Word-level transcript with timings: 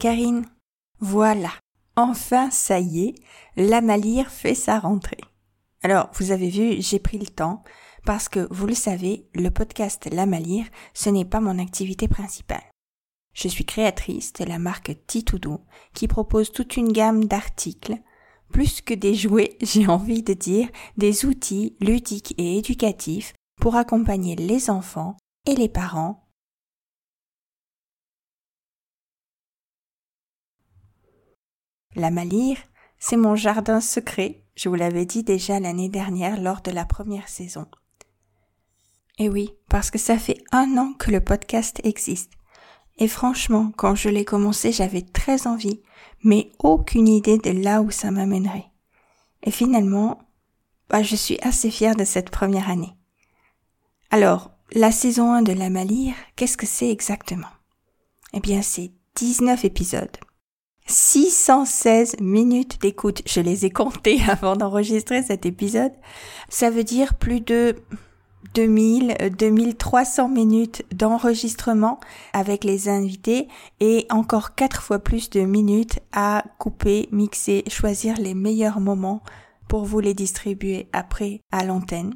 Karine. 0.00 0.46
Voilà, 1.00 1.50
enfin 1.94 2.50
ça 2.50 2.80
y 2.80 3.08
est, 3.08 3.14
la 3.56 3.82
Malire 3.82 4.30
fait 4.30 4.54
sa 4.54 4.78
rentrée. 4.78 5.20
Alors, 5.82 6.08
vous 6.14 6.30
avez 6.30 6.48
vu, 6.48 6.80
j'ai 6.80 6.98
pris 6.98 7.18
le 7.18 7.26
temps 7.26 7.62
parce 8.06 8.30
que, 8.30 8.48
vous 8.50 8.66
le 8.66 8.74
savez, 8.74 9.28
le 9.34 9.50
podcast 9.50 10.08
La 10.10 10.24
Malire, 10.24 10.64
ce 10.94 11.10
n'est 11.10 11.26
pas 11.26 11.40
mon 11.40 11.58
activité 11.58 12.08
principale. 12.08 12.64
Je 13.34 13.46
suis 13.46 13.66
créatrice 13.66 14.32
de 14.32 14.46
la 14.46 14.58
marque 14.58 14.96
Titoudou 15.06 15.60
qui 15.92 16.08
propose 16.08 16.50
toute 16.50 16.78
une 16.78 16.92
gamme 16.92 17.26
d'articles 17.26 17.98
plus 18.50 18.80
que 18.80 18.94
des 18.94 19.14
jouets, 19.14 19.58
j'ai 19.62 19.86
envie 19.86 20.22
de 20.22 20.32
dire 20.32 20.68
des 20.96 21.26
outils 21.26 21.76
ludiques 21.78 22.34
et 22.38 22.56
éducatifs 22.56 23.34
pour 23.60 23.76
accompagner 23.76 24.34
les 24.34 24.70
enfants 24.70 25.18
et 25.46 25.54
les 25.54 25.68
parents 25.68 26.26
La 31.96 32.12
Malire, 32.12 32.58
c'est 33.00 33.16
mon 33.16 33.34
jardin 33.34 33.80
secret, 33.80 34.44
je 34.54 34.68
vous 34.68 34.76
l'avais 34.76 35.06
dit 35.06 35.24
déjà 35.24 35.58
l'année 35.58 35.88
dernière 35.88 36.40
lors 36.40 36.60
de 36.60 36.70
la 36.70 36.84
première 36.84 37.28
saison. 37.28 37.66
Et 39.18 39.28
oui, 39.28 39.50
parce 39.68 39.90
que 39.90 39.98
ça 39.98 40.16
fait 40.16 40.38
un 40.52 40.78
an 40.78 40.92
que 40.92 41.10
le 41.10 41.20
podcast 41.20 41.80
existe. 41.82 42.30
Et 42.98 43.08
franchement, 43.08 43.72
quand 43.76 43.96
je 43.96 44.08
l'ai 44.08 44.24
commencé, 44.24 44.70
j'avais 44.70 45.02
très 45.02 45.48
envie, 45.48 45.82
mais 46.22 46.52
aucune 46.60 47.08
idée 47.08 47.38
de 47.38 47.50
là 47.50 47.82
où 47.82 47.90
ça 47.90 48.12
m'amènerait. 48.12 48.70
Et 49.42 49.50
finalement, 49.50 50.20
bah, 50.88 51.02
je 51.02 51.16
suis 51.16 51.40
assez 51.42 51.72
fière 51.72 51.96
de 51.96 52.04
cette 52.04 52.30
première 52.30 52.70
année. 52.70 52.94
Alors, 54.10 54.52
la 54.72 54.92
saison 54.92 55.32
1 55.32 55.42
de 55.42 55.52
La 55.52 55.70
Malire, 55.70 56.14
qu'est-ce 56.36 56.56
que 56.56 56.66
c'est 56.66 56.90
exactement? 56.90 57.50
Eh 58.32 58.38
bien, 58.38 58.62
c'est 58.62 58.92
19 59.16 59.64
épisodes 59.64 60.16
616 60.90 62.16
minutes 62.20 62.80
d'écoute. 62.82 63.22
Je 63.26 63.40
les 63.40 63.64
ai 63.64 63.70
comptées 63.70 64.20
avant 64.28 64.56
d'enregistrer 64.56 65.22
cet 65.22 65.46
épisode. 65.46 65.92
Ça 66.48 66.70
veut 66.70 66.84
dire 66.84 67.14
plus 67.14 67.40
de 67.40 67.76
2000, 68.54 69.16
2300 69.38 70.28
minutes 70.28 70.84
d'enregistrement 70.92 72.00
avec 72.32 72.64
les 72.64 72.88
invités 72.88 73.48
et 73.78 74.06
encore 74.10 74.54
quatre 74.54 74.82
fois 74.82 74.98
plus 74.98 75.30
de 75.30 75.42
minutes 75.42 76.00
à 76.12 76.44
couper, 76.58 77.08
mixer, 77.12 77.62
choisir 77.68 78.16
les 78.16 78.34
meilleurs 78.34 78.80
moments 78.80 79.22
pour 79.68 79.84
vous 79.84 80.00
les 80.00 80.14
distribuer 80.14 80.88
après 80.92 81.42
à 81.52 81.64
l'antenne. 81.64 82.14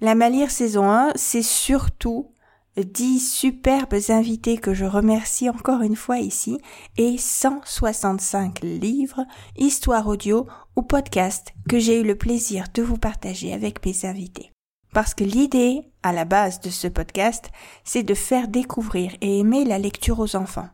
La 0.00 0.14
Malire 0.14 0.50
saison 0.50 0.90
1, 0.90 1.12
c'est 1.14 1.42
surtout 1.42 2.33
dix 2.82 3.20
superbes 3.20 3.94
invités 4.08 4.58
que 4.58 4.74
je 4.74 4.84
remercie 4.84 5.48
encore 5.48 5.82
une 5.82 5.96
fois 5.96 6.18
ici 6.18 6.58
et 6.96 7.16
165 7.18 8.60
livres, 8.62 9.24
histoires 9.56 10.08
audio 10.08 10.46
ou 10.76 10.82
podcasts 10.82 11.54
que 11.68 11.78
j'ai 11.78 12.00
eu 12.00 12.04
le 12.04 12.16
plaisir 12.16 12.66
de 12.74 12.82
vous 12.82 12.98
partager 12.98 13.52
avec 13.52 13.84
mes 13.86 14.04
invités. 14.04 14.50
Parce 14.92 15.14
que 15.14 15.24
l'idée, 15.24 15.82
à 16.02 16.12
la 16.12 16.24
base 16.24 16.60
de 16.60 16.70
ce 16.70 16.88
podcast, 16.88 17.50
c'est 17.84 18.02
de 18.02 18.14
faire 18.14 18.48
découvrir 18.48 19.12
et 19.20 19.40
aimer 19.40 19.64
la 19.64 19.78
lecture 19.78 20.20
aux 20.20 20.36
enfants. 20.36 20.68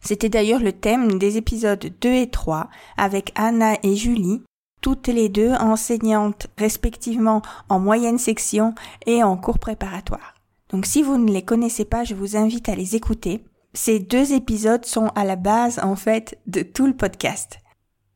C'était 0.00 0.28
d'ailleurs 0.28 0.60
le 0.60 0.72
thème 0.72 1.18
des 1.18 1.36
épisodes 1.36 1.92
2 2.00 2.08
et 2.08 2.30
3 2.30 2.68
avec 2.96 3.30
Anna 3.36 3.76
et 3.82 3.94
Julie, 3.94 4.42
toutes 4.80 5.08
les 5.08 5.28
deux 5.28 5.52
enseignantes 5.52 6.48
respectivement 6.58 7.40
en 7.68 7.78
moyenne 7.78 8.18
section 8.18 8.74
et 9.06 9.22
en 9.22 9.36
cours 9.36 9.58
préparatoire. 9.58 10.31
Donc 10.72 10.86
si 10.86 11.02
vous 11.02 11.18
ne 11.18 11.30
les 11.30 11.42
connaissez 11.42 11.84
pas, 11.84 12.04
je 12.04 12.14
vous 12.14 12.36
invite 12.36 12.68
à 12.68 12.74
les 12.74 12.96
écouter. 12.96 13.44
Ces 13.74 13.98
deux 13.98 14.32
épisodes 14.32 14.84
sont 14.84 15.08
à 15.14 15.24
la 15.24 15.36
base 15.36 15.78
en 15.82 15.96
fait 15.96 16.38
de 16.46 16.62
tout 16.62 16.86
le 16.86 16.96
podcast. 16.96 17.58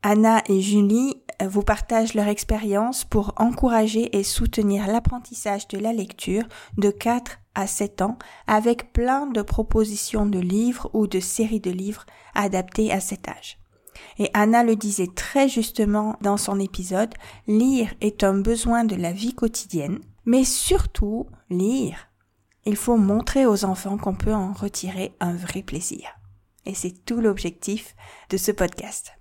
Anna 0.03 0.43
et 0.47 0.61
Julie 0.61 1.15
euh, 1.41 1.47
vous 1.47 1.63
partagent 1.63 2.13
leur 2.13 2.27
expérience 2.27 3.03
pour 3.03 3.33
encourager 3.37 4.15
et 4.17 4.23
soutenir 4.23 4.87
l'apprentissage 4.87 5.67
de 5.67 5.77
la 5.77 5.93
lecture 5.93 6.43
de 6.77 6.89
4 6.89 7.39
à 7.55 7.67
7 7.67 8.01
ans 8.03 8.17
avec 8.45 8.93
plein 8.93 9.25
de 9.27 9.41
propositions 9.41 10.25
de 10.25 10.39
livres 10.39 10.89
ou 10.93 11.07
de 11.07 11.19
séries 11.19 11.59
de 11.59 11.71
livres 11.71 12.05
adaptés 12.35 12.91
à 12.91 12.99
cet 12.99 13.27
âge. 13.27 13.57
Et 14.19 14.29
Anna 14.33 14.63
le 14.63 14.75
disait 14.75 15.09
très 15.13 15.49
justement 15.49 16.15
dans 16.21 16.37
son 16.37 16.59
épisode, 16.59 17.13
lire 17.47 17.93
est 18.01 18.23
un 18.23 18.37
besoin 18.37 18.83
de 18.83 18.95
la 18.95 19.11
vie 19.11 19.33
quotidienne, 19.33 19.99
mais 20.25 20.43
surtout 20.43 21.27
lire 21.49 22.06
il 22.67 22.75
faut 22.75 22.97
montrer 22.97 23.45
aux 23.45 23.65
enfants 23.65 23.97
qu'on 23.97 24.13
peut 24.13 24.33
en 24.33 24.51
retirer 24.51 25.15
un 25.19 25.33
vrai 25.33 25.61
plaisir. 25.61 26.09
Et 26.65 26.75
c'est 26.75 27.05
tout 27.05 27.21
l'objectif 27.21 27.95
de 28.29 28.35
ce 28.35 28.51
podcast. 28.51 29.13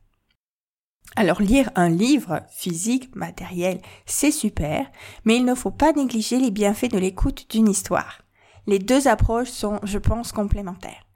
Alors 1.15 1.41
lire 1.41 1.71
un 1.77 1.89
livre 1.89 2.43
physique, 2.51 3.15
matériel, 3.15 3.81
c'est 4.05 4.33
super, 4.33 4.91
mais 5.25 5.37
il 5.37 5.45
ne 5.45 5.55
faut 5.55 5.71
pas 5.71 5.93
négliger 5.93 6.41
les 6.41 6.51
bienfaits 6.51 6.91
de 6.91 6.99
l'écoute 6.99 7.47
d'une 7.49 7.69
histoire. 7.69 8.23
Les 8.67 8.81
deux 8.81 9.07
approches 9.07 9.51
sont, 9.51 9.79
je 9.85 9.99
pense, 9.99 10.33
complémentaires. 10.33 11.07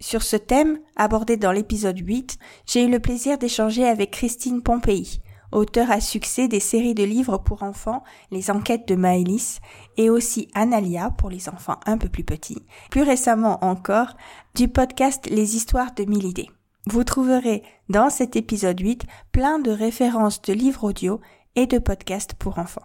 Sur 0.00 0.22
ce 0.22 0.36
thème, 0.36 0.80
abordé 0.96 1.36
dans 1.36 1.52
l'épisode 1.52 1.98
8, 1.98 2.38
j'ai 2.66 2.84
eu 2.84 2.90
le 2.90 3.00
plaisir 3.00 3.36
d'échanger 3.36 3.86
avec 3.86 4.12
Christine 4.12 4.62
Pompéi, 4.62 5.20
auteur 5.54 5.90
à 5.90 6.00
succès 6.00 6.48
des 6.48 6.60
séries 6.60 6.94
de 6.94 7.04
livres 7.04 7.38
pour 7.38 7.62
enfants, 7.62 8.02
Les 8.30 8.50
Enquêtes 8.50 8.88
de 8.88 8.96
Maëlys, 8.96 9.60
et 9.96 10.10
aussi 10.10 10.48
Analia 10.54 11.10
pour 11.10 11.30
les 11.30 11.48
enfants 11.48 11.80
un 11.86 11.96
peu 11.96 12.08
plus 12.08 12.24
petits. 12.24 12.66
Plus 12.90 13.02
récemment 13.02 13.64
encore, 13.64 14.16
du 14.54 14.68
podcast 14.68 15.28
Les 15.30 15.56
Histoires 15.56 15.94
de 15.94 16.04
mille 16.04 16.26
idées. 16.26 16.50
Vous 16.86 17.04
trouverez 17.04 17.62
dans 17.88 18.10
cet 18.10 18.36
épisode 18.36 18.78
8 18.78 19.04
plein 19.32 19.58
de 19.58 19.70
références 19.70 20.42
de 20.42 20.52
livres 20.52 20.84
audio 20.84 21.20
et 21.56 21.66
de 21.66 21.78
podcasts 21.78 22.34
pour 22.34 22.58
enfants. 22.58 22.82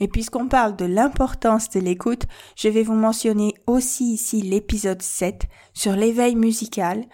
Et 0.00 0.06
puisqu'on 0.06 0.46
parle 0.46 0.76
de 0.76 0.84
l'importance 0.84 1.70
de 1.70 1.80
l'écoute, 1.80 2.26
je 2.56 2.68
vais 2.68 2.84
vous 2.84 2.94
mentionner 2.94 3.54
aussi 3.66 4.12
ici 4.12 4.42
l'épisode 4.42 5.02
7 5.02 5.46
sur 5.74 5.92
l'éveil 5.96 6.36
musical, 6.36 7.04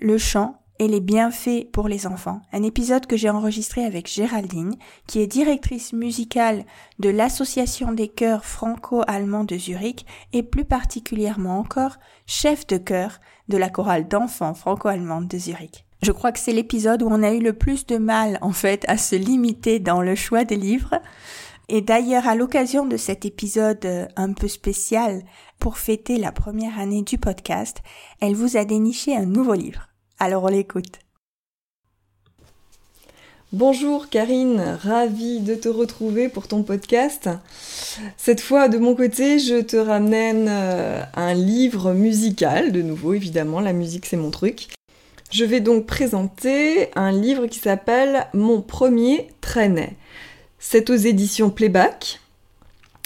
le 0.00 0.16
chant 0.16 0.60
et 0.80 0.88
les 0.88 1.00
bienfaits 1.00 1.70
pour 1.70 1.88
les 1.88 2.06
enfants, 2.06 2.40
un 2.54 2.62
épisode 2.62 3.04
que 3.04 3.18
j'ai 3.18 3.28
enregistré 3.28 3.84
avec 3.84 4.08
Géraldine, 4.08 4.76
qui 5.06 5.20
est 5.20 5.26
directrice 5.26 5.92
musicale 5.92 6.64
de 6.98 7.10
l'Association 7.10 7.92
des 7.92 8.08
chœurs 8.08 8.46
franco-allemands 8.46 9.44
de 9.44 9.58
Zurich 9.58 10.06
et 10.32 10.42
plus 10.42 10.64
particulièrement 10.64 11.58
encore 11.58 11.98
chef 12.26 12.66
de 12.66 12.78
chœur 12.78 13.20
de 13.48 13.58
la 13.58 13.68
chorale 13.68 14.08
d'enfants 14.08 14.54
franco-allemande 14.54 15.28
de 15.28 15.36
Zurich. 15.36 15.84
Je 16.02 16.12
crois 16.12 16.32
que 16.32 16.38
c'est 16.38 16.54
l'épisode 16.54 17.02
où 17.02 17.08
on 17.10 17.22
a 17.22 17.34
eu 17.34 17.40
le 17.40 17.52
plus 17.52 17.86
de 17.86 17.98
mal 17.98 18.38
en 18.40 18.52
fait 18.52 18.86
à 18.88 18.96
se 18.96 19.16
limiter 19.16 19.80
dans 19.80 20.00
le 20.00 20.14
choix 20.14 20.44
des 20.46 20.56
livres. 20.56 20.98
Et 21.68 21.82
d'ailleurs, 21.82 22.26
à 22.26 22.34
l'occasion 22.34 22.86
de 22.86 22.96
cet 22.96 23.26
épisode 23.26 23.84
euh, 23.84 24.06
un 24.16 24.32
peu 24.32 24.48
spécial 24.48 25.22
pour 25.58 25.76
fêter 25.76 26.16
la 26.16 26.32
première 26.32 26.80
année 26.80 27.02
du 27.02 27.18
podcast, 27.18 27.82
elle 28.20 28.34
vous 28.34 28.56
a 28.56 28.64
déniché 28.64 29.14
un 29.14 29.26
nouveau 29.26 29.52
livre. 29.52 29.89
Alors 30.22 30.44
on 30.44 30.48
l'écoute. 30.48 30.98
Bonjour 33.54 34.10
Karine, 34.10 34.76
ravie 34.82 35.40
de 35.40 35.54
te 35.54 35.70
retrouver 35.70 36.28
pour 36.28 36.46
ton 36.46 36.62
podcast. 36.62 37.30
Cette 38.18 38.42
fois, 38.42 38.68
de 38.68 38.76
mon 38.76 38.94
côté, 38.94 39.38
je 39.38 39.62
te 39.62 39.78
ramène 39.78 40.46
euh, 40.50 41.02
un 41.14 41.32
livre 41.32 41.94
musical, 41.94 42.70
de 42.70 42.82
nouveau 42.82 43.14
évidemment, 43.14 43.60
la 43.60 43.72
musique 43.72 44.04
c'est 44.04 44.18
mon 44.18 44.30
truc. 44.30 44.68
Je 45.32 45.46
vais 45.46 45.60
donc 45.60 45.86
présenter 45.86 46.90
un 46.96 47.12
livre 47.12 47.46
qui 47.46 47.58
s'appelle 47.58 48.26
Mon 48.34 48.60
premier 48.60 49.28
traînet. 49.40 49.96
C'est 50.58 50.90
aux 50.90 50.96
éditions 50.96 51.48
Playback, 51.48 52.20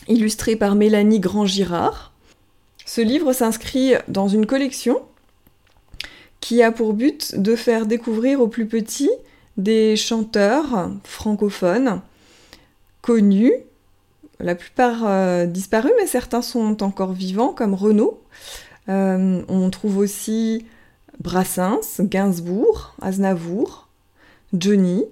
illustré 0.08 0.56
par 0.56 0.74
Mélanie 0.74 1.20
Grand-Girard. 1.20 2.12
Ce 2.84 3.00
livre 3.00 3.32
s'inscrit 3.32 3.92
dans 4.08 4.26
une 4.26 4.46
collection 4.46 5.00
qui 6.44 6.62
a 6.62 6.70
pour 6.70 6.92
but 6.92 7.40
de 7.40 7.56
faire 7.56 7.86
découvrir 7.86 8.42
aux 8.42 8.48
plus 8.48 8.66
petits 8.66 9.10
des 9.56 9.96
chanteurs 9.96 10.90
francophones 11.02 12.02
connus, 13.00 13.54
la 14.40 14.54
plupart 14.54 15.04
euh, 15.06 15.46
disparus, 15.46 15.92
mais 15.98 16.06
certains 16.06 16.42
sont 16.42 16.82
encore 16.82 17.14
vivants, 17.14 17.54
comme 17.54 17.72
Renaud. 17.72 18.22
Euh, 18.90 19.40
on 19.48 19.70
trouve 19.70 19.96
aussi 19.96 20.66
Brassens, 21.18 22.00
Gainsbourg, 22.00 22.94
Aznavour, 23.00 23.88
Johnny, 24.52 25.02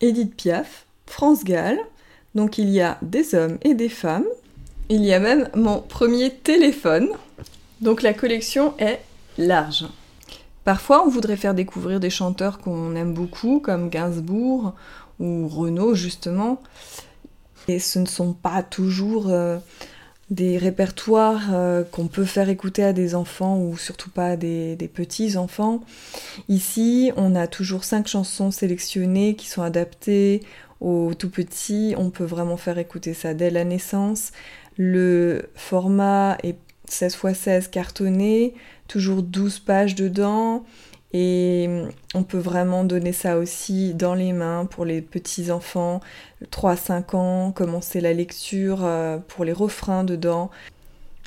Edith 0.00 0.34
Piaf, 0.34 0.86
France 1.04 1.44
Gall. 1.44 1.78
Donc 2.34 2.56
il 2.56 2.70
y 2.70 2.80
a 2.80 2.96
des 3.02 3.34
hommes 3.34 3.58
et 3.64 3.74
des 3.74 3.90
femmes. 3.90 4.28
Il 4.88 5.04
y 5.04 5.12
a 5.12 5.20
même 5.20 5.50
mon 5.54 5.82
premier 5.82 6.30
téléphone. 6.30 7.10
Donc 7.82 8.00
la 8.00 8.14
collection 8.14 8.72
est 8.78 9.00
large. 9.36 9.84
Parfois, 10.70 11.04
on 11.04 11.10
voudrait 11.10 11.36
faire 11.36 11.54
découvrir 11.54 11.98
des 11.98 12.10
chanteurs 12.10 12.58
qu'on 12.58 12.94
aime 12.94 13.12
beaucoup, 13.12 13.58
comme 13.58 13.88
Gainsbourg 13.88 14.72
ou 15.18 15.48
Renaud, 15.48 15.96
justement. 15.96 16.62
Et 17.66 17.80
ce 17.80 17.98
ne 17.98 18.06
sont 18.06 18.34
pas 18.34 18.62
toujours 18.62 19.30
euh, 19.30 19.58
des 20.30 20.58
répertoires 20.58 21.48
euh, 21.52 21.82
qu'on 21.82 22.06
peut 22.06 22.24
faire 22.24 22.48
écouter 22.48 22.84
à 22.84 22.92
des 22.92 23.16
enfants 23.16 23.58
ou 23.58 23.76
surtout 23.76 24.10
pas 24.10 24.26
à 24.26 24.36
des, 24.36 24.76
petits 24.94 25.36
enfants. 25.36 25.80
Ici, 26.48 27.10
on 27.16 27.34
a 27.34 27.48
toujours 27.48 27.82
cinq 27.82 28.06
chansons 28.06 28.52
sélectionnées 28.52 29.34
qui 29.34 29.48
sont 29.48 29.62
adaptées 29.62 30.40
aux 30.80 31.14
tout 31.14 31.30
petits. 31.30 31.96
On 31.98 32.10
peut 32.10 32.22
vraiment 32.22 32.56
faire 32.56 32.78
écouter 32.78 33.12
ça 33.12 33.34
dès 33.34 33.50
la 33.50 33.64
naissance. 33.64 34.30
Le 34.76 35.50
format 35.56 36.38
est 36.44 36.54
16 36.90 37.18
x 37.24 37.38
16 37.38 37.68
cartonné, 37.68 38.54
toujours 38.90 39.22
12 39.22 39.60
pages 39.60 39.94
dedans. 39.94 40.64
Et 41.12 41.68
on 42.14 42.22
peut 42.22 42.38
vraiment 42.38 42.84
donner 42.84 43.12
ça 43.12 43.38
aussi 43.38 43.94
dans 43.94 44.14
les 44.14 44.32
mains 44.32 44.66
pour 44.66 44.84
les 44.84 45.00
petits 45.00 45.50
enfants, 45.50 46.00
3-5 46.52 47.16
ans, 47.16 47.52
commencer 47.52 48.00
la 48.00 48.12
lecture 48.12 48.84
euh, 48.84 49.18
pour 49.18 49.44
les 49.44 49.52
refrains 49.52 50.04
dedans. 50.04 50.50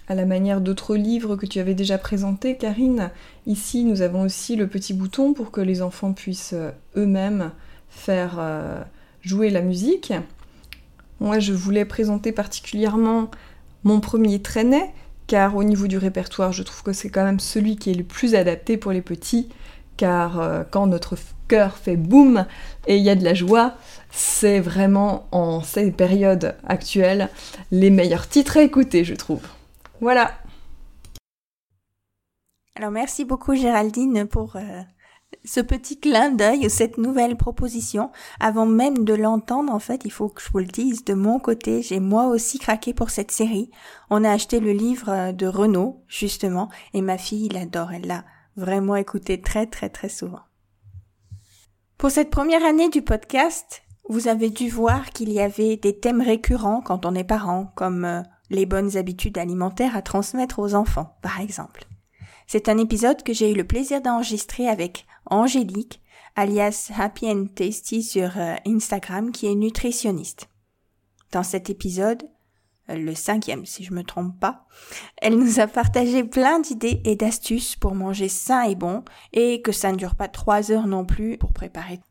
À 0.08 0.16
la 0.16 0.26
manière 0.26 0.62
d'autres 0.62 0.96
livres 0.96 1.36
que 1.36 1.46
tu 1.46 1.60
avais 1.60 1.74
déjà 1.74 1.98
présentés, 1.98 2.56
Karine, 2.56 3.12
ici 3.46 3.84
nous 3.84 4.02
avons 4.02 4.22
aussi 4.22 4.56
le 4.56 4.68
petit 4.68 4.94
bouton 4.94 5.34
pour 5.34 5.52
que 5.52 5.62
les 5.62 5.82
enfants 5.82 6.14
puissent 6.14 6.54
euh, 6.54 6.72
eux-mêmes 6.96 7.52
faire 7.90 8.38
euh, 8.40 8.82
jouer 9.22 9.50
la 9.50 9.62
musique. 9.62 10.14
Moi, 11.20 11.40
je 11.40 11.54
voulais 11.54 11.86
présenter 11.86 12.32
particulièrement 12.32 13.30
mon 13.84 14.00
premier 14.00 14.42
traînet, 14.42 14.92
car 15.28 15.56
au 15.56 15.64
niveau 15.64 15.88
du 15.88 15.98
répertoire, 15.98 16.52
je 16.52 16.64
trouve 16.64 16.84
que 16.84 16.94
c'est 16.94 17.10
quand 17.10 17.24
même 17.24 17.40
celui 17.40 17.76
qui 17.76 17.92
est 17.92 17.96
le 17.96 18.04
plus 18.04 18.36
adapté 18.36 18.78
pour 18.78 18.92
les 18.92 19.02
petits 19.02 19.50
car 19.98 20.40
euh, 20.40 20.64
quand 20.70 20.88
notre 20.88 21.16
cœur 21.48 21.78
fait 21.78 21.98
boum 21.98 22.46
et 22.88 22.98
il 22.98 23.04
y 23.04 23.10
a 23.10 23.16
de 23.16 23.24
la 23.24 23.34
joie, 23.34 23.76
c'est 24.12 24.60
vraiment 24.60 25.28
en 25.32 25.62
ces 25.62 25.92
périodes 25.92 26.56
actuelles 26.66 27.30
les 27.72 27.90
meilleurs 27.90 28.28
titres 28.28 28.58
à 28.58 28.64
écouter, 28.64 29.04
je 29.04 29.14
trouve. 29.14 29.42
Voilà. 30.02 30.32
Alors 32.76 32.92
merci 32.92 33.24
beaucoup 33.24 33.56
Géraldine 33.56 34.26
pour 34.28 34.56
euh, 34.56 34.82
ce 35.46 35.60
petit 35.60 36.00
clin 36.00 36.32
d'œil, 36.32 36.70
cette 36.70 36.98
nouvelle 36.98 37.36
proposition. 37.36 38.12
Avant 38.40 38.66
même 38.66 39.04
de 39.04 39.14
l'entendre, 39.14 39.74
en 39.74 39.80
fait, 39.80 40.02
il 40.06 40.12
faut 40.12 40.30
que 40.30 40.42
je 40.42 40.50
vous 40.52 40.60
le 40.60 40.66
dise, 40.66 41.04
de 41.04 41.14
mon 41.14 41.40
côté, 41.40 41.82
j'ai 41.82 42.00
moi 42.00 42.28
aussi 42.28 42.60
craqué 42.60 42.94
pour 42.94 43.10
cette 43.10 43.32
série. 43.32 43.72
On 44.10 44.24
a 44.24 44.32
acheté 44.32 44.60
le 44.60 44.72
livre 44.72 45.10
euh, 45.10 45.32
de 45.32 45.48
Renaud, 45.48 46.04
justement, 46.08 46.70
et 46.94 47.02
ma 47.02 47.18
fille 47.18 47.50
l'adore, 47.50 47.92
elle 47.92 48.08
l'a 48.08 48.24
vraiment 48.56 48.96
écouté 48.96 49.42
très 49.42 49.66
très 49.66 49.90
très 49.90 50.10
souvent. 50.10 50.42
Pour 51.98 52.12
cette 52.12 52.30
première 52.30 52.66
année 52.66 52.90
du 52.90 53.02
podcast, 53.02 53.84
vous 54.10 54.28
avez 54.28 54.50
dû 54.50 54.70
voir 54.70 55.10
qu'il 55.12 55.32
y 55.32 55.40
avait 55.40 55.78
des 55.78 55.98
thèmes 55.98 56.22
récurrents 56.22 56.82
quand 56.82 57.06
on 57.06 57.16
est 57.16 57.24
parent, 57.24 57.72
comme 57.76 58.06
euh, 58.06 58.22
les 58.50 58.66
bonnes 58.66 58.98
habitudes 58.98 59.38
alimentaires 59.38 59.96
à 59.96 60.02
transmettre 60.02 60.60
aux 60.60 60.76
enfants, 60.76 61.18
par 61.22 61.40
exemple. 61.40 61.86
C'est 62.48 62.70
un 62.70 62.78
épisode 62.78 63.24
que 63.24 63.34
j'ai 63.34 63.52
eu 63.52 63.56
le 63.56 63.64
plaisir 63.64 64.02
d'enregistrer 64.02 64.68
avec 64.68 65.06
Angélique, 65.26 66.02
alias 66.36 66.92
Happy 66.98 67.30
and 67.30 67.48
Tasty 67.56 68.04
sur 68.04 68.38
euh, 68.38 68.56
Instagram, 68.66 69.32
qui 69.32 69.48
est 69.48 69.56
nutritionniste. 69.56 70.50
Dans 71.32 71.44
cet 71.44 71.70
épisode, 71.70 72.24
euh, 72.90 72.96
le 72.96 73.16
cinquième 73.16 73.66
si 73.66 73.84
je 73.84 73.94
me 73.94 74.04
trompe 74.04 74.38
pas. 74.40 74.66
Elle 75.18 75.38
nous 75.38 75.60
a 75.60 75.68
partagé 75.68 76.24
plein 76.24 76.60
d'idées 76.60 77.02
et 77.06 77.16
d'astuces 77.16 77.76
pour 77.76 77.96
manger 77.96 78.28
sain 78.28 78.64
et 78.64 78.76
bon 78.76 79.04
et 79.32 79.62
que 79.62 79.72
ça 79.72 79.92
ne 79.92 79.98
dure 79.98 80.16
pas 80.16 80.28
trois 80.28 80.72
heures 80.72 80.88
non 80.88 81.06
plus 81.06 81.38
pour 81.38 81.54
préparer. 81.54 82.02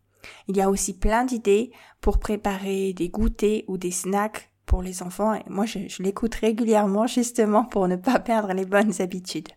Il 0.49 0.57
y 0.57 0.63
a 0.63 0.71
aussi 0.71 0.97
plein 0.97 1.25
d'idées 1.25 1.73
pour 2.01 2.19
préparer 2.19 2.93
des 2.95 3.09
goûters 3.09 3.65
ou 3.69 3.77
des 3.77 3.91
snacks 3.91 4.51
pour 4.65 4.83
les 4.83 5.03
enfants 5.03 5.35
et 5.35 5.43
moi 5.47 5.67
je, 5.67 5.81
je 5.89 6.03
l'écoute 6.03 6.37
régulièrement 6.37 7.07
justement 7.07 7.65
pour 7.65 7.87
ne 7.87 7.97
pas 7.97 8.19
perdre 8.19 8.55
les 8.55 8.65
bonnes 8.65 8.95
habitudes. 9.01 9.49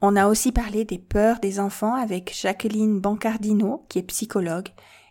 On 0.00 0.16
a 0.16 0.28
aussi 0.28 0.52
parlé 0.52 0.84
des 0.84 0.98
peurs 0.98 1.40
des 1.40 1.58
enfants 1.58 1.94
avec 1.94 2.34
Jacqueline 2.34 3.00
Bancardino 3.00 3.86
qui 3.88 3.98
est 3.98 4.02
psychologue 4.02 4.68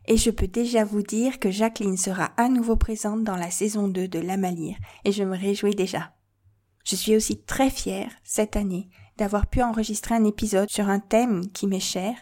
et 0.08 0.18
je 0.18 0.30
peux 0.30 0.48
déjà 0.48 0.84
vous 0.84 1.02
dire 1.02 1.40
que 1.40 1.52
Jacqueline 1.52 1.98
sera 1.98 2.32
à 2.38 2.50
nouveau 2.50 2.76
présente 2.76 3.24
dans 3.24 3.36
la 3.36 3.50
saison 3.50 3.88
2 3.88 4.08
de 4.08 4.20
La 4.20 4.38
Malire, 4.38 4.78
et 5.04 5.12
je 5.12 5.24
me 5.24 5.36
réjouis 5.36 5.76
déjà. 5.76 6.14
Je 6.84 6.96
suis 6.96 7.16
aussi 7.16 7.42
très 7.42 7.70
fière, 7.70 8.12
cette 8.24 8.56
année, 8.56 8.90
d'avoir 9.18 9.48
pu 9.48 9.62
enregistrer 9.64 10.14
un 10.14 10.24
épisode 10.24 10.70
sur 10.70 10.90
un 10.90 11.00
thème 11.00 11.50
qui 11.52 11.68
m'est 11.68 11.80
cher, 11.80 12.16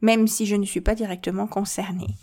même 0.00 0.26
si 0.26 0.46
je 0.46 0.56
ne 0.56 0.64
suis 0.64 0.80
pas 0.80 0.94
directement 0.94 1.46
concernée, 1.46 2.16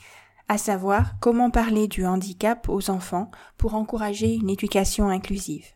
à 0.48 0.58
savoir 0.58 1.18
comment 1.20 1.50
parler 1.50 1.88
du 1.88 2.06
handicap 2.06 2.68
aux 2.68 2.90
enfants 2.90 3.32
pour 3.58 3.76
encourager 3.76 4.34
une 4.34 4.50
éducation 4.50 5.08
inclusive. 5.08 5.68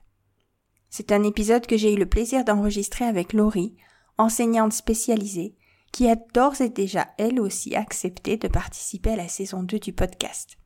C'est 0.90 1.12
un 1.12 1.24
épisode 1.24 1.68
que 1.68 1.78
j'ai 1.78 1.94
eu 1.94 1.98
le 1.98 2.08
plaisir 2.08 2.44
d'enregistrer 2.44 3.06
avec 3.06 3.32
Laurie, 3.32 3.78
enseignante 4.20 4.74
spécialisée, 4.74 5.56
qui 5.92 6.08
a 6.08 6.16
d'ores 6.16 6.62
et 6.62 6.70
déjà 6.70 7.08
elle 7.18 7.40
aussi 7.40 7.76
accepté 7.76 8.38
de 8.38 8.48
participer 8.48 9.12
à 9.12 9.16
la 9.16 9.28
saison 9.28 9.64
2 9.64 9.80
du 9.80 9.94
podcast. 9.94 10.58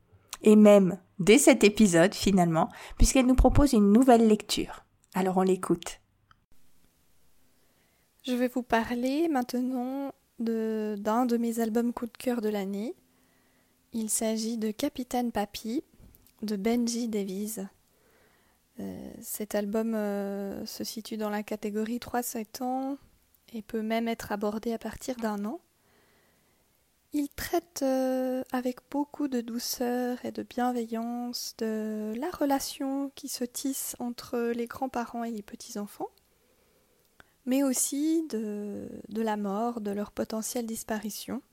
Et 0.42 0.58
même 0.58 1.00
dès 1.20 1.38
cet 1.38 1.64
épisode 1.64 2.14
finalement, 2.14 2.70
puisqu'elle 2.98 3.26
nous 3.26 3.36
propose 3.36 3.72
une 3.72 3.94
nouvelle 3.94 4.28
lecture. 4.28 4.84
Alors 5.14 5.38
on 5.38 5.44
l'écoute. 5.44 6.02
Je 8.26 8.34
vais 8.34 8.48
vous 8.50 8.64
parler 8.64 9.30
maintenant 9.30 10.12
d'un 10.40 11.26
de 11.26 11.38
mes 11.38 11.60
albums 11.60 11.94
coup 11.94 12.06
de 12.06 12.18
cœur 12.18 12.42
de 12.42 12.50
l'année. 12.50 12.96
Il 13.94 14.10
s'agit 14.10 14.58
de 14.58 14.72
Capitaine 14.72 15.32
Papy 15.32 15.84
de 16.42 16.56
Benji 16.56 17.08
Davies. 17.08 17.60
Euh, 18.80 19.14
cet 19.22 19.56
album 19.56 19.94
euh, 19.94 20.66
se 20.66 20.84
situe 20.84 21.16
dans 21.16 21.30
la 21.30 21.44
catégorie 21.44 22.00
3-7 22.00 22.64
ans 22.64 22.98
et 23.52 23.62
peut 23.62 23.82
même 23.82 24.08
être 24.08 24.32
abordé 24.32 24.74
à 24.74 24.78
partir 24.78 25.16
d'un 25.18 25.44
an. 25.46 25.60
Il 27.16 27.30
traite 27.30 27.82
euh, 27.84 28.44
avec 28.52 28.78
beaucoup 28.90 29.28
de 29.28 29.40
douceur 29.40 30.26
et 30.26 30.32
de 30.32 30.42
bienveillance 30.42 31.54
de 31.60 32.12
la 32.18 32.32
relation 32.32 33.12
qui 33.14 33.28
se 33.28 33.44
tisse 33.44 33.96
entre 34.00 34.40
les 34.40 34.66
grands-parents 34.66 35.24
et 35.24 35.30
les 35.30 35.44
petits-enfants, 35.44 36.10
mais 37.46 37.62
aussi 37.62 38.26
de, 38.30 38.90
la 39.10 39.38
mort, 39.38 39.80
de 39.80 39.92
leur 39.92 40.12
potentielle 40.12 40.66
disparition. 40.66 41.44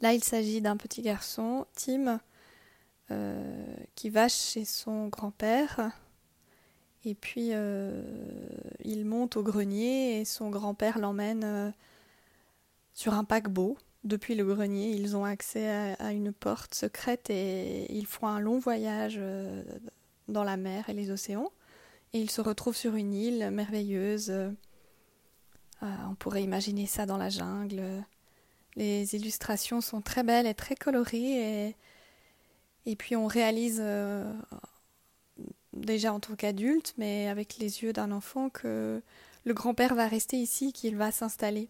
Là, 0.00 0.12
il 0.12 0.22
s'agit 0.22 0.60
d'un 0.60 0.76
petit 0.76 1.02
garçon, 1.02 1.66
Tim, 1.74 2.20
euh, 3.10 3.74
qui 3.96 4.10
va 4.10 4.28
chez 4.28 4.64
son 4.64 5.08
grand-père 5.08 5.90
et 7.04 7.14
puis 7.14 7.48
euh, 7.52 8.02
il 8.84 9.04
monte 9.04 9.36
au 9.36 9.42
grenier 9.42 10.20
et 10.20 10.24
son 10.24 10.50
grand-père 10.50 10.98
l'emmène 10.98 11.42
euh, 11.44 11.70
sur 12.94 13.14
un 13.14 13.24
paquebot. 13.24 13.76
Depuis 14.04 14.34
le 14.34 14.44
grenier, 14.44 14.90
ils 14.90 15.16
ont 15.16 15.24
accès 15.24 15.94
à, 15.98 16.12
une 16.12 16.32
porte 16.32 16.74
secrète 16.74 17.30
et 17.30 17.92
ils 17.92 18.06
font 18.06 18.26
un 18.26 18.40
long 18.40 18.58
voyage 18.58 19.16
euh, 19.18 19.62
dans 20.28 20.44
la 20.44 20.56
mer 20.56 20.88
et 20.88 20.92
les 20.92 21.10
océans. 21.10 21.52
Et 22.12 22.20
ils 22.20 22.30
se 22.30 22.40
retrouvent 22.40 22.76
sur 22.76 22.94
une 22.94 23.14
île 23.14 23.50
merveilleuse. 23.50 24.32
on 25.80 26.14
pourrait 26.16 26.42
imaginer 26.42 26.86
ça 26.86 27.06
dans 27.06 27.16
la 27.16 27.30
jungle. 27.30 28.04
Les 28.76 29.14
illustrations 29.14 29.80
sont 29.80 30.02
très 30.02 30.22
belles 30.22 30.46
et 30.46 30.54
très 30.54 30.74
colorées. 30.74 31.68
Et, 31.68 31.76
et 32.86 32.96
puis 32.96 33.16
on 33.16 33.26
réalise 33.26 33.80
déjà 35.84 36.12
en 36.12 36.20
tant 36.20 36.34
qu'adulte, 36.34 36.94
mais 36.96 37.28
avec 37.28 37.58
les 37.58 37.82
yeux 37.82 37.92
d'un 37.92 38.12
enfant, 38.12 38.48
que 38.48 39.02
le 39.44 39.54
grand-père 39.54 39.94
va 39.94 40.06
rester 40.06 40.36
ici, 40.36 40.72
qu'il 40.72 40.96
va 40.96 41.10
s'installer 41.10 41.68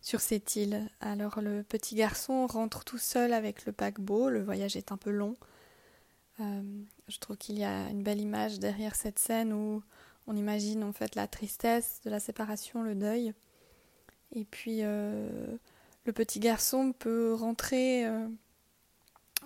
sur 0.00 0.20
cette 0.20 0.56
île. 0.56 0.88
Alors 1.00 1.40
le 1.40 1.62
petit 1.62 1.94
garçon 1.94 2.46
rentre 2.46 2.84
tout 2.84 2.98
seul 2.98 3.32
avec 3.32 3.64
le 3.64 3.72
paquebot, 3.72 4.28
le 4.28 4.42
voyage 4.42 4.76
est 4.76 4.92
un 4.92 4.96
peu 4.96 5.10
long. 5.10 5.36
Euh, 6.40 6.62
je 7.08 7.18
trouve 7.18 7.36
qu'il 7.36 7.58
y 7.58 7.64
a 7.64 7.88
une 7.88 8.02
belle 8.02 8.20
image 8.20 8.58
derrière 8.58 8.96
cette 8.96 9.18
scène 9.18 9.52
où 9.52 9.82
on 10.26 10.36
imagine 10.36 10.82
en 10.82 10.92
fait 10.92 11.14
la 11.14 11.28
tristesse 11.28 12.00
de 12.04 12.10
la 12.10 12.20
séparation, 12.20 12.82
le 12.82 12.94
deuil. 12.94 13.32
Et 14.34 14.44
puis 14.44 14.78
euh, 14.82 15.28
le 16.04 16.12
petit 16.12 16.40
garçon 16.40 16.92
peut 16.92 17.34
rentrer 17.34 18.06
euh, 18.06 18.26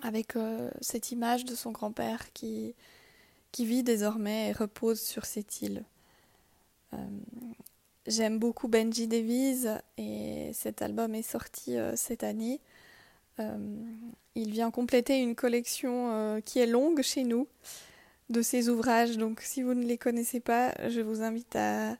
avec 0.01 0.33
cette 0.79 1.11
image 1.11 1.43
de 1.45 1.55
son 1.55 1.71
grand-père 1.71 2.31
qui, 2.33 2.75
qui 3.51 3.65
vit 3.65 3.83
désormais 3.83 4.49
et 4.49 4.51
repose 4.51 5.01
sur 5.01 5.25
cette 5.25 5.61
île. 5.61 5.83
Euh, 6.93 6.97
j'aime 8.05 8.39
beaucoup 8.39 8.67
Benji 8.67 9.07
Davies 9.07 9.67
et 9.97 10.51
cet 10.53 10.81
album 10.81 11.15
est 11.15 11.23
sorti 11.23 11.77
euh, 11.77 11.95
cette 11.95 12.23
année. 12.23 12.61
Euh, 13.39 13.57
il 14.35 14.51
vient 14.51 14.71
compléter 14.71 15.19
une 15.19 15.35
collection 15.35 16.41
qui 16.45 16.59
est 16.59 16.67
longue 16.67 17.01
chez 17.01 17.23
nous 17.23 17.47
de 18.29 18.41
ses 18.41 18.69
ouvrages. 18.69 19.17
Donc 19.17 19.41
si 19.41 19.63
vous 19.63 19.73
ne 19.73 19.85
les 19.85 19.97
connaissez 19.97 20.39
pas, 20.39 20.73
je 20.89 21.01
vous 21.01 21.23
invite 21.23 21.55
à, 21.55 21.97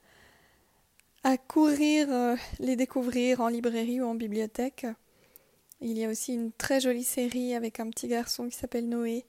à 1.24 1.36
courir 1.36 2.36
les 2.60 2.76
découvrir 2.76 3.40
en 3.40 3.48
librairie 3.48 4.00
ou 4.00 4.06
en 4.06 4.14
bibliothèque. 4.14 4.86
Il 5.80 5.98
y 5.98 6.04
a 6.04 6.08
aussi 6.08 6.34
une 6.34 6.52
très 6.52 6.80
jolie 6.80 7.04
série 7.04 7.54
avec 7.54 7.80
un 7.80 7.90
petit 7.90 8.08
garçon 8.08 8.48
qui 8.48 8.56
s'appelle 8.56 8.88
Noé 8.88 9.24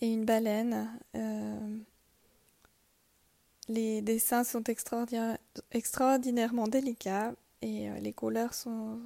et 0.00 0.12
une 0.12 0.24
baleine. 0.24 0.98
Euh, 1.14 1.78
les 3.68 4.02
dessins 4.02 4.44
sont 4.44 4.62
extraordinairement 5.72 6.68
délicats 6.68 7.34
et 7.62 7.90
les 8.00 8.12
couleurs 8.12 8.54
sont, 8.54 9.00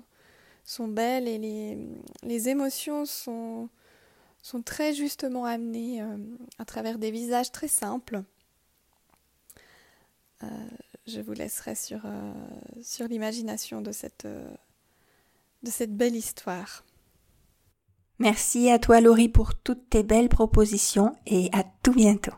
belles 0.81 1.29
et 1.29 1.39
les, 2.23 2.49
émotions 2.49 3.07
sont, 3.07 3.71
très 4.65 4.93
justement 4.93 5.47
amenées 5.47 6.05
à 6.59 6.65
travers 6.67 6.99
des 6.99 7.11
visages 7.11 7.53
très 7.53 7.69
simples. 7.69 8.23
je 11.07 11.21
vous 11.23 11.33
laisserai 11.33 11.75
sur, 11.75 12.03
sur 12.83 13.09
l'imagination 13.09 13.81
de 13.81 13.93
cette 13.93 14.27
belle 15.63 16.17
histoire. 16.17 16.85
Merci 18.21 18.71
à 18.71 18.79
toi 18.79 19.01
Laurie 19.01 19.31
pour 19.31 19.55
toutes 19.55 19.89
tes 19.89 20.03
belles 20.03 20.29
propositions 20.29 21.17
et 21.27 21.49
à 21.55 21.65
tout 21.83 21.95
bientôt. 21.95 22.35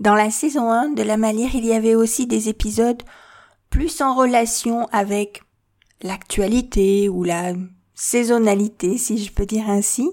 Dans 0.00 0.14
la 0.14 0.30
saison 0.30 0.70
1 0.70 0.92
de 0.92 1.02
La 1.02 1.18
Malière, 1.18 1.54
il 1.54 1.66
y 1.66 1.74
avait 1.74 1.94
aussi 1.94 2.26
des 2.26 2.48
épisodes 2.48 3.02
plus 3.68 4.00
en 4.00 4.14
relation 4.14 4.86
avec 4.86 5.42
l'actualité 6.00 7.10
ou 7.10 7.24
la 7.24 7.52
saisonnalité, 8.00 8.96
si 8.96 9.18
je 9.18 9.32
peux 9.32 9.44
dire 9.44 9.68
ainsi, 9.68 10.08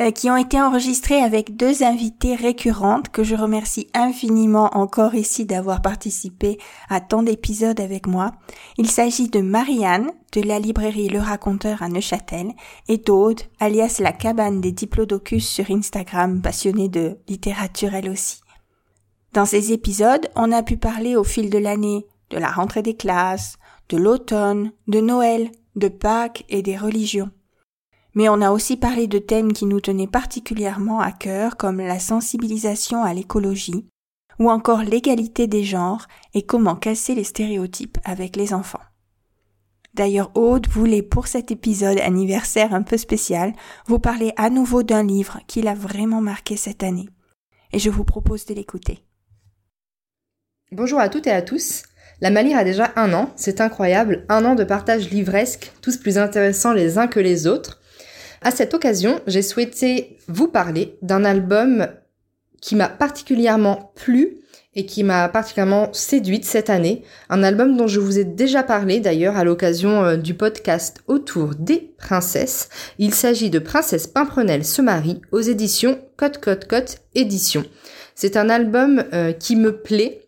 euh, 0.00 0.10
qui 0.10 0.30
ont 0.30 0.36
été 0.36 0.60
enregistrés 0.60 1.22
avec 1.22 1.56
deux 1.56 1.82
invités 1.82 2.34
récurrentes 2.34 3.08
que 3.08 3.24
je 3.24 3.34
remercie 3.34 3.88
infiniment 3.94 4.68
encore 4.76 5.14
ici 5.14 5.46
d'avoir 5.46 5.80
participé 5.80 6.58
à 6.90 7.00
tant 7.00 7.22
d'épisodes 7.22 7.80
avec 7.80 8.06
moi. 8.06 8.32
Il 8.76 8.90
s'agit 8.90 9.28
de 9.28 9.40
Marianne 9.40 10.12
de 10.32 10.42
la 10.42 10.58
librairie 10.58 11.08
Le 11.08 11.20
Raconteur 11.20 11.82
à 11.82 11.88
Neuchâtel 11.88 12.52
et 12.88 12.98
d'Aude 12.98 13.40
alias 13.60 13.96
la 14.00 14.12
cabane 14.12 14.60
des 14.60 14.72
diplodocus 14.72 15.48
sur 15.48 15.70
Instagram 15.70 16.42
passionnée 16.42 16.90
de 16.90 17.16
littérature 17.28 17.94
elle 17.94 18.10
aussi. 18.10 18.40
Dans 19.32 19.46
ces 19.46 19.72
épisodes, 19.72 20.28
on 20.36 20.52
a 20.52 20.62
pu 20.62 20.76
parler 20.76 21.16
au 21.16 21.24
fil 21.24 21.48
de 21.48 21.58
l'année 21.58 22.04
de 22.28 22.36
la 22.38 22.50
rentrée 22.50 22.82
des 22.82 22.96
classes, 22.96 23.56
de 23.88 23.96
l'automne, 23.96 24.72
de 24.88 25.00
Noël, 25.00 25.50
de 25.76 25.88
Pâques 25.88 26.44
et 26.48 26.62
des 26.62 26.76
religions. 26.76 27.30
Mais 28.14 28.28
on 28.28 28.40
a 28.40 28.50
aussi 28.50 28.76
parlé 28.76 29.06
de 29.06 29.18
thèmes 29.18 29.52
qui 29.52 29.64
nous 29.64 29.80
tenaient 29.80 30.06
particulièrement 30.06 31.00
à 31.00 31.12
cœur 31.12 31.56
comme 31.56 31.78
la 31.78 31.98
sensibilisation 31.98 33.02
à 33.02 33.14
l'écologie, 33.14 33.86
ou 34.38 34.50
encore 34.50 34.82
l'égalité 34.82 35.46
des 35.46 35.64
genres 35.64 36.06
et 36.34 36.42
comment 36.42 36.76
casser 36.76 37.14
les 37.14 37.24
stéréotypes 37.24 37.98
avec 38.04 38.36
les 38.36 38.52
enfants. 38.52 38.80
D'ailleurs, 39.94 40.30
Aude 40.36 40.68
voulait 40.68 41.02
pour 41.02 41.26
cet 41.26 41.50
épisode 41.50 41.98
anniversaire 41.98 42.72
un 42.74 42.82
peu 42.82 42.96
spécial 42.96 43.52
vous 43.86 43.98
parler 43.98 44.32
à 44.36 44.48
nouveau 44.48 44.82
d'un 44.82 45.02
livre 45.02 45.40
qui 45.46 45.60
l'a 45.60 45.74
vraiment 45.74 46.22
marqué 46.22 46.56
cette 46.56 46.82
année. 46.82 47.08
Et 47.72 47.78
je 47.78 47.90
vous 47.90 48.04
propose 48.04 48.46
de 48.46 48.54
l'écouter. 48.54 49.04
Bonjour 50.70 50.98
à 50.98 51.10
toutes 51.10 51.26
et 51.26 51.32
à 51.32 51.42
tous. 51.42 51.82
La 52.22 52.30
Malire 52.30 52.56
a 52.56 52.62
déjà 52.62 52.92
un 52.94 53.12
an, 53.14 53.32
c'est 53.34 53.60
incroyable, 53.60 54.24
un 54.28 54.44
an 54.44 54.54
de 54.54 54.62
partage 54.62 55.10
livresque, 55.10 55.72
tous 55.82 55.96
plus 55.96 56.18
intéressants 56.18 56.72
les 56.72 56.96
uns 56.96 57.08
que 57.08 57.18
les 57.18 57.48
autres. 57.48 57.80
À 58.42 58.52
cette 58.52 58.74
occasion, 58.74 59.18
j'ai 59.26 59.42
souhaité 59.42 60.18
vous 60.28 60.46
parler 60.46 60.96
d'un 61.02 61.24
album 61.24 61.88
qui 62.60 62.76
m'a 62.76 62.88
particulièrement 62.88 63.92
plu 63.96 64.36
et 64.76 64.86
qui 64.86 65.02
m'a 65.02 65.28
particulièrement 65.28 65.92
séduite 65.92 66.44
cette 66.44 66.70
année. 66.70 67.02
Un 67.28 67.42
album 67.42 67.76
dont 67.76 67.88
je 67.88 67.98
vous 67.98 68.20
ai 68.20 68.24
déjà 68.24 68.62
parlé 68.62 69.00
d'ailleurs 69.00 69.36
à 69.36 69.42
l'occasion 69.42 70.04
euh, 70.04 70.16
du 70.16 70.34
podcast 70.34 71.02
autour 71.08 71.56
des 71.56 71.92
princesses. 71.98 72.68
Il 73.00 73.12
s'agit 73.14 73.50
de 73.50 73.58
Princesse 73.58 74.06
Pimprenelle 74.06 74.64
se 74.64 74.80
marie 74.80 75.20
aux 75.32 75.40
éditions 75.40 75.98
Cote 76.16 76.38
Cote 76.38 76.68
Cote 76.68 76.98
Éditions. 77.16 77.64
C'est 78.14 78.36
un 78.36 78.48
album 78.48 79.02
euh, 79.12 79.32
qui 79.32 79.56
me 79.56 79.76
plaît 79.76 80.22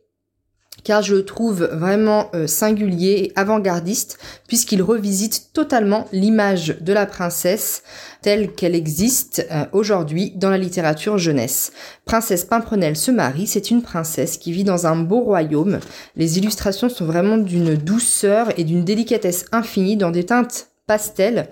car 0.84 1.02
je 1.02 1.14
le 1.14 1.24
trouve 1.24 1.64
vraiment 1.64 2.30
euh, 2.34 2.46
singulier 2.46 3.24
et 3.24 3.32
avant-gardiste 3.34 4.18
puisqu'il 4.46 4.82
revisite 4.82 5.50
totalement 5.52 6.06
l'image 6.12 6.76
de 6.80 6.92
la 6.92 7.06
princesse 7.06 7.82
telle 8.22 8.52
qu'elle 8.52 8.74
existe 8.74 9.46
euh, 9.50 9.64
aujourd'hui 9.72 10.32
dans 10.36 10.50
la 10.50 10.58
littérature 10.58 11.18
jeunesse. 11.18 11.72
Princesse 12.04 12.44
Pimprenelle 12.44 12.96
se 12.96 13.10
marie, 13.10 13.46
c'est 13.46 13.70
une 13.70 13.82
princesse 13.82 14.36
qui 14.36 14.52
vit 14.52 14.64
dans 14.64 14.86
un 14.86 14.96
beau 14.96 15.20
royaume. 15.20 15.80
Les 16.16 16.38
illustrations 16.38 16.88
sont 16.88 17.06
vraiment 17.06 17.38
d'une 17.38 17.74
douceur 17.74 18.48
et 18.58 18.64
d'une 18.64 18.84
délicatesse 18.84 19.46
infinie 19.52 19.96
dans 19.96 20.10
des 20.10 20.24
teintes 20.24 20.68
pastel 20.86 21.48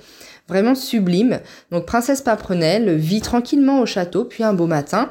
vraiment 0.48 0.74
sublimes. 0.74 1.40
Donc 1.70 1.86
Princesse 1.86 2.20
Pimprenelle 2.20 2.96
vit 2.96 3.20
tranquillement 3.20 3.80
au 3.80 3.86
château, 3.86 4.24
puis 4.24 4.44
un 4.44 4.52
beau 4.52 4.66
matin, 4.66 5.10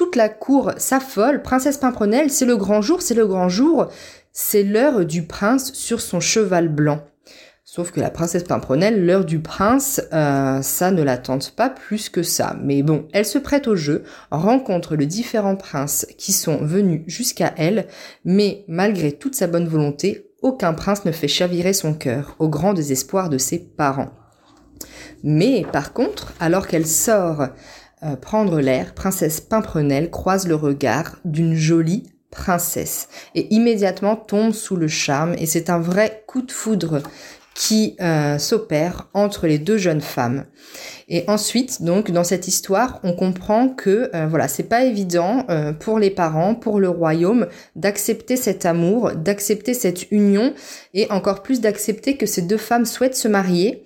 toute 0.00 0.16
la 0.16 0.30
cour 0.30 0.72
s'affole. 0.78 1.42
Princesse 1.42 1.76
Pimprenelle, 1.76 2.30
c'est 2.30 2.46
le 2.46 2.56
grand 2.56 2.80
jour, 2.80 3.02
c'est 3.02 3.12
le 3.12 3.26
grand 3.26 3.50
jour. 3.50 3.88
C'est 4.32 4.62
l'heure 4.62 5.04
du 5.04 5.26
prince 5.26 5.74
sur 5.74 6.00
son 6.00 6.20
cheval 6.20 6.70
blanc. 6.70 7.02
Sauf 7.64 7.90
que 7.90 8.00
la 8.00 8.08
princesse 8.08 8.44
Pimprenelle, 8.44 9.04
l'heure 9.04 9.26
du 9.26 9.40
prince, 9.40 10.00
euh, 10.14 10.62
ça 10.62 10.90
ne 10.90 11.02
la 11.02 11.18
tente 11.18 11.50
pas 11.54 11.68
plus 11.68 12.08
que 12.08 12.22
ça. 12.22 12.56
Mais 12.62 12.82
bon, 12.82 13.08
elle 13.12 13.26
se 13.26 13.36
prête 13.36 13.68
au 13.68 13.76
jeu, 13.76 14.04
rencontre 14.30 14.96
les 14.96 15.04
différents 15.04 15.56
princes 15.56 16.06
qui 16.16 16.32
sont 16.32 16.64
venus 16.64 17.02
jusqu'à 17.06 17.52
elle, 17.58 17.86
mais 18.24 18.64
malgré 18.68 19.12
toute 19.12 19.34
sa 19.34 19.48
bonne 19.48 19.68
volonté, 19.68 20.30
aucun 20.40 20.72
prince 20.72 21.04
ne 21.04 21.12
fait 21.12 21.28
chavirer 21.28 21.74
son 21.74 21.92
cœur, 21.92 22.36
au 22.38 22.48
grand 22.48 22.72
désespoir 22.72 23.28
de 23.28 23.36
ses 23.36 23.58
parents. 23.58 24.12
Mais 25.22 25.66
par 25.70 25.92
contre, 25.92 26.32
alors 26.40 26.68
qu'elle 26.68 26.86
sort 26.86 27.48
euh, 28.02 28.16
prendre 28.16 28.60
l'air, 28.60 28.94
princesse 28.94 29.42
Pimprenelle 29.42 30.10
croise 30.10 30.48
le 30.48 30.54
regard 30.54 31.16
d'une 31.26 31.54
jolie 31.54 32.10
princesse 32.30 33.08
et 33.34 33.52
immédiatement 33.54 34.16
tombe 34.16 34.52
sous 34.52 34.76
le 34.76 34.88
charme 34.88 35.34
et 35.36 35.44
c'est 35.44 35.68
un 35.68 35.78
vrai 35.80 36.24
coup 36.26 36.40
de 36.40 36.50
foudre 36.50 37.02
qui 37.54 37.96
euh, 38.00 38.38
s'opère 38.38 39.08
entre 39.12 39.46
les 39.46 39.58
deux 39.58 39.76
jeunes 39.76 40.00
femmes. 40.00 40.46
Et 41.08 41.24
ensuite, 41.28 41.82
donc, 41.82 42.10
dans 42.10 42.24
cette 42.24 42.48
histoire, 42.48 43.00
on 43.02 43.12
comprend 43.12 43.68
que 43.68 44.08
euh, 44.14 44.26
voilà, 44.28 44.48
c'est 44.48 44.62
pas 44.62 44.84
évident 44.84 45.44
pour 45.80 45.98
les 45.98 46.10
parents, 46.10 46.54
pour 46.54 46.80
le 46.80 46.88
royaume, 46.88 47.48
d'accepter 47.76 48.36
cet 48.36 48.64
amour, 48.64 49.12
d'accepter 49.14 49.74
cette 49.74 50.10
union, 50.10 50.54
et 50.94 51.10
encore 51.10 51.42
plus 51.42 51.60
d'accepter 51.60 52.16
que 52.16 52.24
ces 52.24 52.42
deux 52.42 52.56
femmes 52.56 52.86
souhaitent 52.86 53.16
se 53.16 53.28
marier. 53.28 53.84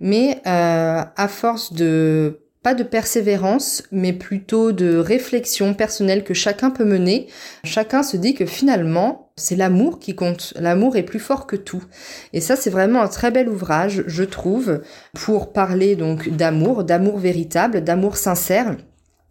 Mais 0.00 0.42
à 0.44 1.28
force 1.28 1.72
de 1.72 2.43
pas 2.64 2.74
de 2.74 2.82
persévérance, 2.82 3.82
mais 3.92 4.14
plutôt 4.14 4.72
de 4.72 4.96
réflexion 4.96 5.74
personnelle 5.74 6.24
que 6.24 6.32
chacun 6.32 6.70
peut 6.70 6.86
mener. 6.86 7.28
Chacun 7.62 8.02
se 8.02 8.16
dit 8.16 8.34
que 8.34 8.46
finalement, 8.46 9.30
c'est 9.36 9.54
l'amour 9.54 9.98
qui 9.98 10.14
compte. 10.14 10.54
L'amour 10.56 10.96
est 10.96 11.02
plus 11.02 11.18
fort 11.20 11.46
que 11.46 11.56
tout. 11.56 11.84
Et 12.32 12.40
ça, 12.40 12.56
c'est 12.56 12.70
vraiment 12.70 13.02
un 13.02 13.08
très 13.08 13.30
bel 13.30 13.50
ouvrage, 13.50 14.02
je 14.06 14.24
trouve, 14.24 14.80
pour 15.12 15.52
parler 15.52 15.94
donc 15.94 16.30
d'amour, 16.30 16.84
d'amour 16.84 17.18
véritable, 17.18 17.84
d'amour 17.84 18.16
sincère 18.16 18.74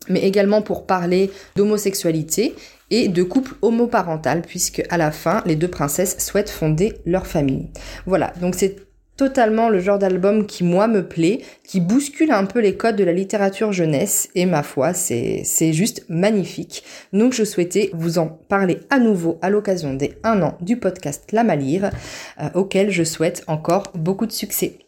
mais 0.09 0.21
également 0.21 0.61
pour 0.61 0.85
parler 0.85 1.31
d'homosexualité 1.55 2.55
et 2.89 3.07
de 3.07 3.23
couple 3.23 3.55
homoparental, 3.61 4.41
puisque 4.41 4.83
à 4.89 4.97
la 4.97 5.11
fin, 5.11 5.41
les 5.45 5.55
deux 5.55 5.69
princesses 5.69 6.17
souhaitent 6.19 6.49
fonder 6.49 6.97
leur 7.05 7.25
famille. 7.25 7.69
Voilà, 8.05 8.33
donc 8.41 8.55
c'est 8.55 8.82
totalement 9.17 9.69
le 9.69 9.79
genre 9.79 9.99
d'album 9.99 10.45
qui 10.45 10.63
moi 10.63 10.87
me 10.87 11.07
plaît, 11.07 11.41
qui 11.63 11.79
bouscule 11.79 12.31
un 12.31 12.45
peu 12.45 12.59
les 12.59 12.77
codes 12.77 12.95
de 12.95 13.03
la 13.03 13.13
littérature 13.13 13.71
jeunesse 13.71 14.29
et 14.35 14.45
ma 14.45 14.63
foi 14.63 14.93
c'est 14.93 15.73
juste 15.73 16.05
magnifique. 16.09 16.83
Donc 17.11 17.33
je 17.33 17.43
souhaitais 17.43 17.91
vous 17.93 18.17
en 18.17 18.27
parler 18.27 18.79
à 18.89 18.99
nouveau 18.99 19.39
à 19.41 19.49
l'occasion 19.49 19.93
des 19.93 20.17
un 20.23 20.41
an 20.41 20.57
du 20.61 20.77
podcast 20.77 21.31
La 21.31 21.43
Malire 21.43 21.91
euh, 22.39 22.49
auquel 22.53 22.89
je 22.89 23.03
souhaite 23.03 23.43
encore 23.47 23.91
beaucoup 23.95 24.25
de 24.25 24.31
succès. 24.31 24.79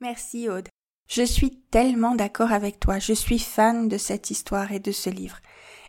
Merci 0.00 0.48
Aude. 0.48 0.68
Je 1.08 1.22
suis 1.22 1.50
tellement 1.70 2.14
d'accord 2.14 2.52
avec 2.52 2.80
toi, 2.80 2.98
je 2.98 3.12
suis 3.12 3.38
fan 3.38 3.88
de 3.88 3.98
cette 3.98 4.30
histoire 4.30 4.72
et 4.72 4.80
de 4.80 4.92
ce 4.92 5.10
livre. 5.10 5.38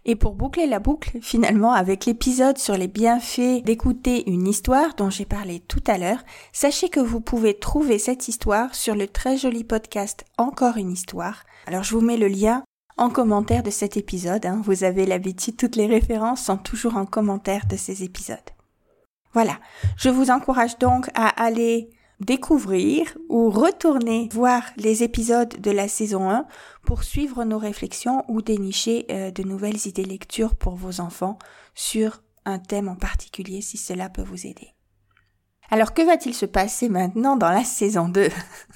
Et 0.05 0.15
pour 0.15 0.35
boucler 0.35 0.67
la 0.67 0.79
boucle, 0.79 1.17
finalement, 1.21 1.71
avec 1.71 2.05
l'épisode 2.05 2.57
sur 2.57 2.77
les 2.77 2.87
bienfaits 2.87 3.63
d'écouter 3.63 4.29
une 4.29 4.47
histoire 4.47 4.95
dont 4.95 5.09
j'ai 5.09 5.25
parlé 5.25 5.59
tout 5.59 5.83
à 5.87 5.97
l'heure, 5.97 6.23
sachez 6.51 6.89
que 6.89 6.99
vous 6.99 7.21
pouvez 7.21 7.57
trouver 7.57 7.99
cette 7.99 8.27
histoire 8.27 8.75
sur 8.75 8.95
le 8.95 9.07
très 9.07 9.37
joli 9.37 9.63
podcast 9.63 10.25
Encore 10.37 10.77
une 10.77 10.91
histoire. 10.91 11.43
Alors 11.67 11.83
je 11.83 11.95
vous 11.95 12.01
mets 12.01 12.17
le 12.17 12.27
lien 12.27 12.63
en 12.97 13.09
commentaire 13.09 13.63
de 13.63 13.71
cet 13.71 13.97
épisode. 13.97 14.45
Hein. 14.45 14.61
Vous 14.63 14.83
avez 14.83 15.05
l'habitude, 15.05 15.57
toutes 15.57 15.75
les 15.75 15.87
références 15.87 16.43
sont 16.43 16.57
toujours 16.57 16.97
en 16.97 17.05
commentaire 17.05 17.65
de 17.65 17.77
ces 17.77 18.03
épisodes. 18.03 18.37
Voilà, 19.33 19.57
je 19.97 20.09
vous 20.09 20.29
encourage 20.29 20.77
donc 20.77 21.09
à 21.15 21.27
aller 21.43 21.89
découvrir 22.23 23.17
ou 23.29 23.49
retourner 23.49 24.29
voir 24.31 24.63
les 24.77 25.03
épisodes 25.03 25.59
de 25.59 25.71
la 25.71 25.87
saison 25.87 26.29
1 26.29 26.45
pour 26.85 27.03
suivre 27.03 27.43
nos 27.43 27.57
réflexions 27.57 28.23
ou 28.27 28.41
dénicher 28.41 29.05
euh, 29.09 29.31
de 29.31 29.43
nouvelles 29.43 29.87
idées 29.87 30.05
lecture 30.05 30.55
pour 30.55 30.75
vos 30.75 30.99
enfants 30.99 31.37
sur 31.75 32.21
un 32.45 32.59
thème 32.59 32.89
en 32.89 32.95
particulier 32.95 33.61
si 33.61 33.77
cela 33.77 34.09
peut 34.09 34.23
vous 34.23 34.47
aider. 34.47 34.73
Alors 35.69 35.93
que 35.93 36.01
va-t-il 36.01 36.35
se 36.35 36.45
passer 36.45 36.89
maintenant 36.89 37.35
dans 37.35 37.49
la 37.49 37.63
saison 37.63 38.07
2 38.09 38.29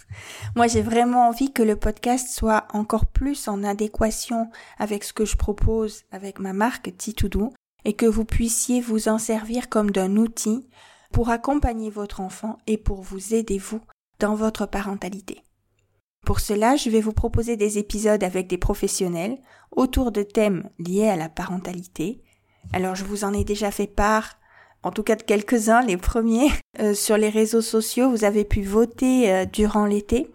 Moi 0.56 0.68
j'ai 0.68 0.82
vraiment 0.82 1.27
envie 1.27 1.51
que 1.51 1.63
le 1.63 1.75
podcast 1.75 2.30
soit 2.30 2.68
encore 2.74 3.06
plus 3.06 3.48
en 3.48 3.63
adéquation 3.63 4.50
avec 4.77 5.04
ce 5.04 5.13
que 5.13 5.25
je 5.25 5.36
propose 5.36 6.04
avec 6.12 6.39
ma 6.39 6.54
marque 6.54 6.96
Titoudou 6.98 7.54
et 7.86 7.94
que 7.94 8.06
vous 8.06 8.25
puissiez 8.25 8.82
vous 8.82 9.10
en 9.10 9.18
servir 9.18 9.70
comme 9.70 9.92
d'un 9.92 10.18
outil 10.18 10.68
pour 11.11 11.29
accompagner 11.29 11.89
votre 11.89 12.21
enfant 12.21 12.57
et 12.67 12.77
pour 12.77 13.01
vous 13.01 13.33
aider 13.33 13.57
vous 13.57 13.81
dans 14.19 14.35
votre 14.35 14.65
parentalité. 14.65 15.43
Pour 16.25 16.39
cela, 16.39 16.75
je 16.75 16.89
vais 16.89 17.01
vous 17.01 17.13
proposer 17.13 17.55
des 17.55 17.77
épisodes 17.77 18.23
avec 18.23 18.47
des 18.47 18.57
professionnels 18.57 19.37
autour 19.71 20.11
de 20.11 20.23
thèmes 20.23 20.69
liés 20.79 21.07
à 21.07 21.15
la 21.15 21.29
parentalité. 21.29 22.21
Alors 22.73 22.95
je 22.95 23.05
vous 23.05 23.23
en 23.23 23.33
ai 23.33 23.43
déjà 23.43 23.71
fait 23.71 23.87
part, 23.87 24.37
en 24.83 24.91
tout 24.91 25.03
cas 25.03 25.15
de 25.15 25.23
quelques-uns, 25.23 25.81
les 25.81 25.97
premiers 25.97 26.49
euh, 26.79 26.93
sur 26.93 27.17
les 27.17 27.29
réseaux 27.29 27.61
sociaux, 27.61 28.09
vous 28.09 28.23
avez 28.23 28.43
pu 28.43 28.61
voter 28.61 29.31
euh, 29.31 29.45
durant 29.45 29.85
l'été. 29.85 30.31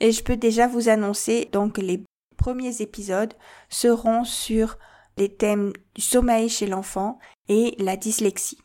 Et 0.00 0.12
je 0.12 0.22
peux 0.22 0.36
déjà 0.36 0.66
vous 0.66 0.88
annoncer 0.88 1.48
donc 1.52 1.78
les 1.78 2.02
premiers 2.36 2.82
épisodes 2.82 3.34
seront 3.68 4.24
sur 4.24 4.78
les 5.16 5.28
thèmes 5.28 5.72
du 5.94 6.02
sommeil 6.02 6.48
chez 6.48 6.66
l'enfant 6.66 7.18
et 7.48 7.74
la 7.78 7.96
dyslexie. 7.96 8.58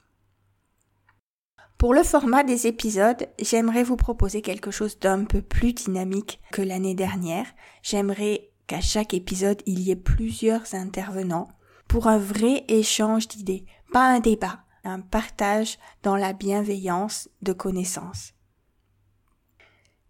Pour 1.79 1.93
le 1.93 2.03
format 2.03 2.43
des 2.43 2.67
épisodes, 2.67 3.25
j'aimerais 3.41 3.83
vous 3.83 3.95
proposer 3.95 4.41
quelque 4.41 4.69
chose 4.69 4.99
d'un 4.99 5.23
peu 5.23 5.41
plus 5.41 5.71
dynamique 5.71 6.41
que 6.51 6.61
l'année 6.61 6.93
dernière. 6.93 7.45
J'aimerais 7.83 8.49
qu'à 8.67 8.81
chaque 8.81 9.13
épisode, 9.13 9.61
il 9.65 9.79
y 9.79 9.89
ait 9.89 9.95
plusieurs 9.95 10.75
intervenants 10.75 11.47
pour 11.87 12.07
un 12.07 12.17
vrai 12.17 12.65
échange 12.67 13.29
d'idées, 13.29 13.65
pas 13.93 14.05
un 14.13 14.19
débat, 14.19 14.59
un 14.83 14.99
partage 14.99 15.79
dans 16.03 16.17
la 16.17 16.33
bienveillance 16.33 17.29
de 17.43 17.53
connaissances. 17.53 18.33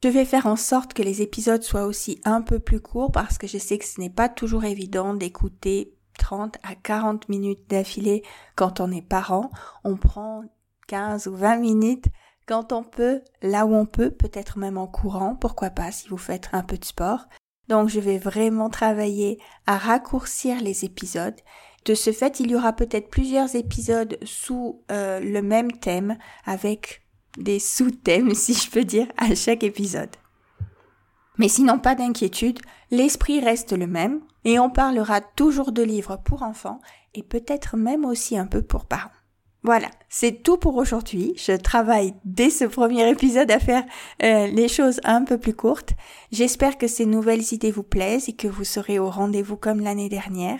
Je 0.03 0.09
vais 0.09 0.25
faire 0.25 0.47
en 0.47 0.55
sorte 0.55 0.95
que 0.95 1.03
les 1.03 1.21
épisodes 1.21 1.61
soient 1.61 1.85
aussi 1.85 2.19
un 2.25 2.41
peu 2.41 2.57
plus 2.57 2.81
courts 2.81 3.11
parce 3.11 3.38
que 3.38 3.45
je 3.45 3.59
sais 3.59 3.77
que 3.77 3.85
ce 3.85 4.01
n'est 4.01 4.09
pas 4.09 4.27
toujours 4.27 4.63
évident 4.63 5.13
d'écouter 5.13 5.93
30 6.17 6.57
à 6.63 6.73
40 6.73 7.29
minutes 7.29 7.69
d'affilée 7.69 8.23
quand 8.55 8.79
on 8.79 8.91
est 8.91 9.07
parent. 9.07 9.51
On 9.83 9.97
prend 9.97 10.45
15 10.89 11.27
ou 11.27 11.36
20 11.36 11.58
minutes 11.58 12.05
quand 12.48 12.74
on 12.74 12.84
peut, 12.84 13.22
là 13.43 13.67
où 13.67 13.75
on 13.75 13.86
peut, 13.86 14.10
peut-être 14.10 14.58
même 14.58 14.77
en 14.77 14.88
courant, 14.88 15.36
pourquoi 15.36 15.69
pas 15.69 15.91
si 15.91 16.10
vous 16.10 16.17
faites 16.17 16.50
un 16.51 16.63
peu 16.63 16.77
de 16.77 16.86
sport. 16.86 17.27
Donc 17.67 17.89
je 17.89 18.00
vais 18.00 18.17
vraiment 18.17 18.72
travailler 18.72 19.39
à 19.67 19.77
raccourcir 19.77 20.60
les 20.60 20.84
épisodes. 20.84 21.39
De 21.86 21.93
ce 21.93 22.12
fait, 22.12 22.39
il 22.39 22.50
y 22.50 22.55
aura 22.55 22.74
peut-être 22.74 23.12
plusieurs 23.12 23.55
épisodes 23.55 24.17
sous 24.24 24.81
euh, 24.91 25.19
le 25.19 25.43
même 25.43 25.74
thème 25.74 26.17
avec 26.43 27.03
des 27.38 27.60
sous-thèmes, 27.60 28.34
si 28.34 28.55
je 28.55 28.72
peux 28.72 28.84
dire, 28.84 29.08
à 29.17 29.36
chaque 29.36 29.63
épisode. 29.63 30.15
Mais 31.38 31.50
sinon, 31.50 31.77
pas 31.77 31.93
d'inquiétude, 31.93 32.60
l'esprit 32.89 33.39
reste 33.39 33.74
le 33.74 33.86
même 33.86 34.22
et 34.43 34.58
on 34.58 34.72
parlera 34.72 35.22
toujours 35.22 35.72
de 35.72 35.84
livres 35.84 36.17
pour 36.25 36.41
enfants 36.41 36.81
et 37.13 37.22
peut-être 37.22 37.77
même 37.77 38.05
aussi 38.05 38.38
un 38.39 38.48
peu 38.48 38.63
pour 38.63 38.86
parents. 38.86 39.12
Voilà, 39.63 39.89
c'est 40.07 40.41
tout 40.41 40.57
pour 40.57 40.77
aujourd'hui. 40.77 41.33
Je 41.35 41.51
travaille 41.51 42.13
dès 42.23 42.49
ce 42.49 42.63
premier 42.63 43.09
épisode 43.09 43.51
à 43.51 43.59
faire 43.59 43.83
euh, 44.23 44.47
les 44.47 44.69
choses 44.69 45.01
un 45.03 45.25
peu 45.25 45.37
plus 45.37 45.53
courtes. 45.53 45.93
J'espère 46.31 46.77
que 46.77 46.87
ces 46.87 47.05
nouvelles 47.05 47.53
idées 47.53 47.71
vous 47.71 47.83
plaisent 47.83 48.29
et 48.29 48.35
que 48.35 48.47
vous 48.47 48.63
serez 48.63 48.99
au 48.99 49.09
rendez-vous 49.09 49.57
comme 49.57 49.81
l'année 49.81 50.07
dernière. 50.07 50.59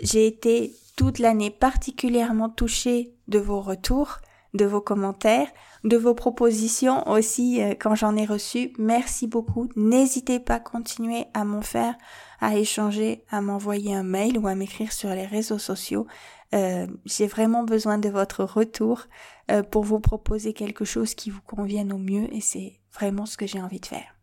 J'ai 0.00 0.28
été 0.28 0.72
toute 0.96 1.18
l'année 1.18 1.50
particulièrement 1.50 2.48
touchée 2.48 3.14
de 3.26 3.40
vos 3.40 3.60
retours, 3.60 4.18
de 4.54 4.64
vos 4.64 4.80
commentaires, 4.80 5.48
de 5.82 5.96
vos 5.96 6.14
propositions 6.14 7.08
aussi 7.08 7.60
euh, 7.60 7.74
quand 7.78 7.96
j'en 7.96 8.16
ai 8.16 8.26
reçu. 8.26 8.72
Merci 8.78 9.26
beaucoup. 9.26 9.68
N'hésitez 9.74 10.38
pas 10.38 10.54
à 10.54 10.60
continuer 10.60 11.24
à 11.34 11.44
m'en 11.44 11.62
faire, 11.62 11.94
à 12.40 12.56
échanger, 12.56 13.24
à 13.30 13.40
m'envoyer 13.40 13.94
un 13.94 14.02
mail 14.02 14.38
ou 14.38 14.46
à 14.46 14.54
m'écrire 14.54 14.92
sur 14.92 15.10
les 15.10 15.26
réseaux 15.26 15.58
sociaux. 15.58 16.06
Euh, 16.54 16.86
j'ai 17.04 17.28
vraiment 17.28 17.62
besoin 17.62 17.98
de 17.98 18.08
votre 18.08 18.42
retour 18.42 19.06
euh, 19.50 19.62
pour 19.62 19.84
vous 19.84 20.00
proposer 20.00 20.52
quelque 20.52 20.84
chose 20.84 21.14
qui 21.14 21.30
vous 21.30 21.42
convienne 21.42 21.92
au 21.92 21.98
mieux 21.98 22.32
et 22.34 22.40
c'est 22.40 22.80
vraiment 22.92 23.24
ce 23.24 23.36
que 23.36 23.46
j'ai 23.46 23.62
envie 23.62 23.78
de 23.78 23.86
faire. 23.86 24.16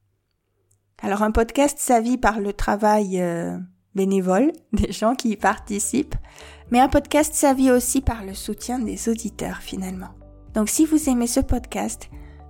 Alors 1.02 1.24
un 1.24 1.32
podcast, 1.32 1.78
ça 1.80 2.02
par 2.20 2.40
le 2.40 2.52
travail 2.52 3.22
euh, 3.22 3.58
bénévole 3.96 4.52
des 4.74 4.92
gens 4.92 5.16
qui 5.16 5.30
y 5.30 5.38
participent, 5.38 6.16
mais 6.70 6.80
un 6.82 6.90
podcast, 6.90 7.34
ça 7.34 7.54
aussi 7.54 8.02
par 8.02 8.26
le 8.26 8.34
soutien 8.34 8.80
des 8.80 9.08
auditeurs 9.08 9.58
finalement. 9.58 10.10
Donc 10.54 10.68
si 10.68 10.86
vous 10.86 11.10
aimez 11.10 11.28
ce 11.28 11.40
podcast, 11.40 12.10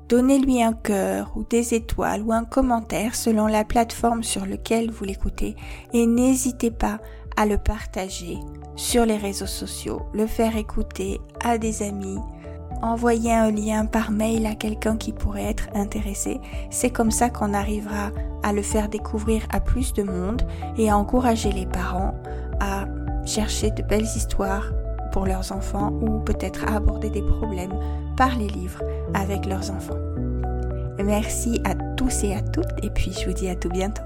donnez-lui 0.10 0.64
un 0.64 0.74
cœur 0.74 1.34
ou 1.36 1.44
des 1.44 1.76
étoiles 1.76 2.24
ou 2.24 2.32
un 2.32 2.46
commentaire 2.46 3.14
selon 3.14 3.46
la 3.46 3.64
plateforme 3.64 4.24
sur 4.24 4.48
laquelle 4.48 4.90
vous 4.90 5.04
l'écoutez 5.04 5.56
et 5.94 6.08
n'hésitez 6.08 6.72
pas 6.72 7.00
à 7.38 7.46
le 7.46 7.58
partager 7.58 8.38
sur 8.76 9.06
les 9.06 9.18
réseaux 9.18 9.46
sociaux, 9.46 10.02
le 10.14 10.28
faire 10.28 10.58
écouter 10.58 11.22
à 11.44 11.58
des 11.58 11.84
amis, 11.84 12.18
envoyer 12.82 13.34
un 13.34 13.52
lien 13.52 13.86
par 13.86 14.12
mail 14.12 14.46
à 14.46 14.56
quelqu'un 14.56 14.98
qui 14.98 15.14
pourrait 15.14 15.46
être 15.46 15.68
intéressé. 15.74 16.40
C'est 16.70 16.90
comme 16.90 17.12
ça 17.12 17.30
qu'on 17.30 17.54
arrivera 17.54 18.12
à 18.44 18.54
le 18.54 18.62
faire 18.62 18.90
découvrir 18.90 19.44
à 19.52 19.60
plus 19.60 19.94
de 19.94 20.04
monde 20.04 20.42
et 20.78 20.90
à 20.90 20.98
encourager 20.98 21.52
les 21.52 21.66
parents 21.66 22.14
à 22.60 22.86
chercher 23.26 23.72
de 23.72 23.84
belles 23.84 24.04
histoires 24.04 24.72
pour 25.12 25.26
leurs 25.26 25.52
enfants 25.52 25.92
ou 26.02 26.20
peut-être 26.20 26.66
à 26.66 26.78
aborder 26.78 27.10
des 27.10 27.22
problèmes 27.22 27.74
par 28.16 28.36
les 28.36 28.48
livres 28.48 28.84
avec 29.14 29.46
leurs 29.46 29.72
enfants. 29.72 29.98
Merci 31.04 31.62
à 31.66 31.76
tous 31.96 32.24
et 32.24 32.34
à 32.34 32.42
toutes 32.42 32.84
et 32.84 32.90
puis 32.90 33.12
je 33.14 33.28
vous 33.28 33.34
dis 33.34 33.50
à 33.50 33.56
tout 33.56 33.70
bientôt. 33.70 34.04